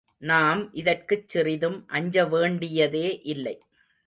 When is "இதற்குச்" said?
0.73-1.27